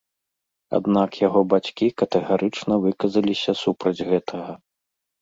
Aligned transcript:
Аднак 0.77 1.09
яго 1.27 1.41
бацькі 1.53 1.91
катэгарычна 2.03 2.73
выказаліся 2.89 3.51
супраць 3.65 3.99
гэтага. 4.13 4.53